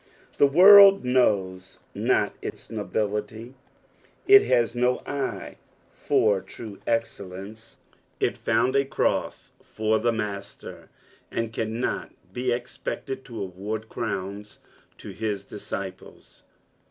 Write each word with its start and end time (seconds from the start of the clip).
The 0.39 0.47
world 0.47 1.05
knows 1.05 1.77
not 1.93 2.33
its 2.41 2.71
nobility, 2.71 3.53
it 4.27 4.49
baa 4.49 4.63
do 4.73 4.97
eye 5.05 5.57
for 5.93 6.41
tme 6.41 6.79
ezcetlence: 6.87 7.75
it 8.19 8.35
found 8.35 8.75
a 8.75 8.83
cross 8.83 9.51
for 9.61 9.99
the 9.99 10.11
Master, 10.11 10.89
and 11.29 11.53
cannot 11.53 12.15
be 12.33 12.51
expected 12.51 13.23
to 13.25 13.43
award 13.43 13.89
crowns 13.89 14.57
to 14.97 15.11
hia 15.11 15.37
disciples. 15.37 16.45